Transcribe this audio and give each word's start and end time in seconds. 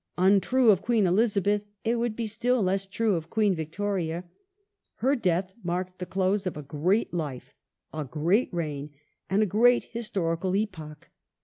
Untrue 0.17 0.71
of 0.71 0.81
Queen 0.81 1.05
Elizabeth, 1.05 1.61
it 1.83 1.97
would 1.99 2.15
be 2.15 2.23
and 2.23 2.31
an,.. 2.31 2.31
era.. 2.31 2.33
still 2.33 2.63
less 2.63 2.87
true 2.87 3.13
of 3.17 3.29
Queen 3.29 3.53
Victoria. 3.53 4.23
Her 4.95 5.15
death 5.15 5.53
marked 5.63 5.99
the 5.99 6.07
close 6.07 6.47
of 6.47 6.57
a 6.57 6.63
great 6.63 7.13
life, 7.13 7.53
a 7.93 8.03
great 8.03 8.51
reign, 8.51 8.93
and 9.29 9.43
a 9.43 9.45
great 9.45 9.83
historical 9.93 10.55
epoch. 10.55 11.11